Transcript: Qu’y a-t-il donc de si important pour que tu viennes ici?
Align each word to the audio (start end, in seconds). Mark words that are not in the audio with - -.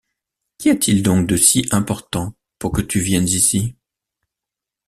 Qu’y 0.57 0.71
a-t-il 0.71 1.03
donc 1.03 1.27
de 1.27 1.37
si 1.37 1.63
important 1.69 2.33
pour 2.57 2.71
que 2.71 2.81
tu 2.81 2.99
viennes 3.01 3.27
ici? 3.29 3.75